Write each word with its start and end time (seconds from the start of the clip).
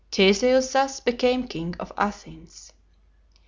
Theseus 0.11 0.71
thus 0.73 0.99
became 0.99 1.47
king 1.47 1.75
of 1.79 1.91
Athens. 1.95 2.73